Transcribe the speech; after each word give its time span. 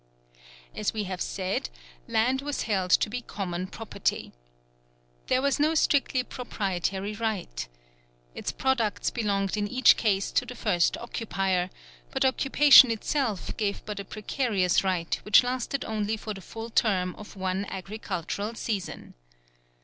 As 0.73 0.95
we 0.95 1.03
have 1.03 1.21
said, 1.21 1.69
land 2.07 2.41
was 2.41 2.63
held 2.63 2.89
to 2.89 3.07
be 3.07 3.21
common 3.21 3.67
property. 3.67 4.31
There 5.27 5.43
was 5.43 5.59
no 5.59 5.75
strictly 5.75 6.23
proprietary 6.23 7.13
right. 7.13 7.67
Its 8.33 8.51
products 8.51 9.11
belonged 9.11 9.55
in 9.57 9.67
each 9.67 9.97
case 9.97 10.31
to 10.31 10.43
the 10.43 10.55
first 10.55 10.97
occupier; 10.97 11.69
but 12.09 12.25
occupation 12.25 12.89
itself 12.89 13.55
gave 13.57 13.85
but 13.85 13.99
a 13.99 14.03
precarious 14.03 14.83
right 14.83 15.13
which 15.23 15.43
lasted 15.43 15.85
only 15.85 16.17
for 16.17 16.33
the 16.33 16.41
full 16.41 16.71
term 16.71 17.13
of 17.15 17.35
one 17.35 17.65
agricultural 17.69 18.55
season. 18.55 19.13